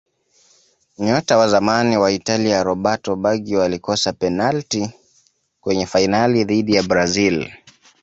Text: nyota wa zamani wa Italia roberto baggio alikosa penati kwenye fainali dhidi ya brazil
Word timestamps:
nyota 0.97 1.37
wa 1.37 1.47
zamani 1.47 1.97
wa 1.97 2.11
Italia 2.11 2.63
roberto 2.63 3.15
baggio 3.15 3.63
alikosa 3.63 4.13
penati 4.13 4.89
kwenye 5.61 5.85
fainali 5.85 6.43
dhidi 6.43 6.73
ya 6.75 6.83
brazil 6.83 7.51